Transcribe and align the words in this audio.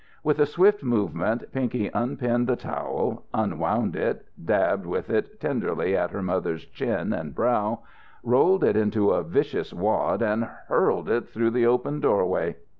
With 0.23 0.39
a 0.39 0.47
swift 0.47 0.81
movement 0.83 1.43
Pinky 1.51 1.91
unpinned 1.93 2.47
the 2.47 2.55
towel, 2.55 3.25
unwound 3.35 3.95
it, 3.95 4.25
dabbed 4.43 4.87
with 4.87 5.11
it 5.11 5.39
tenderly 5.39 5.95
at 5.95 6.09
her 6.09 6.23
mother's 6.23 6.65
chin 6.65 7.13
and 7.13 7.35
brow, 7.35 7.81
rolled 8.23 8.63
it 8.63 8.75
into 8.75 9.11
a 9.11 9.21
vicious 9.21 9.71
wad 9.71 10.23
and 10.23 10.45
hurled 10.69 11.07
it 11.07 11.29
through 11.29 11.51
the 11.51 11.67
open 11.67 11.99
doorway. 11.99 12.55